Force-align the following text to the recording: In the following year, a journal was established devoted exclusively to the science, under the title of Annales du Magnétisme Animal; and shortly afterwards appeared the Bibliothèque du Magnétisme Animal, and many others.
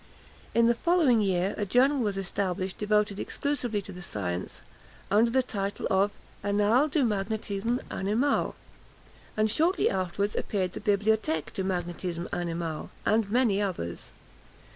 In 0.55 0.65
the 0.65 0.73
following 0.73 1.21
year, 1.21 1.53
a 1.59 1.63
journal 1.67 1.99
was 1.99 2.17
established 2.17 2.79
devoted 2.79 3.19
exclusively 3.19 3.83
to 3.83 3.91
the 3.91 4.01
science, 4.01 4.63
under 5.11 5.29
the 5.29 5.43
title 5.43 5.85
of 5.91 6.09
Annales 6.43 6.89
du 6.89 7.05
Magnétisme 7.05 7.79
Animal; 7.91 8.55
and 9.37 9.51
shortly 9.51 9.91
afterwards 9.91 10.35
appeared 10.35 10.73
the 10.73 10.81
Bibliothèque 10.81 11.53
du 11.53 11.63
Magnétisme 11.63 12.27
Animal, 12.33 12.89
and 13.05 13.29
many 13.29 13.61
others. 13.61 14.11